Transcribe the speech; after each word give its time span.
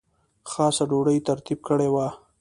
خاصه 0.51 0.83
ډوډۍ 0.89 1.17
ترتیب 1.27 1.59
کړې 1.67 1.89
وه. 1.93 2.07